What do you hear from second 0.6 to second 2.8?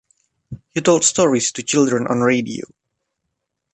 He told stories to children on radio.